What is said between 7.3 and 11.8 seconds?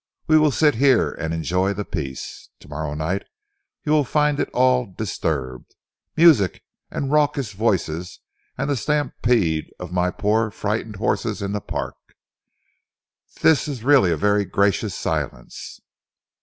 voices and the stampede of my poor, frightened horses in the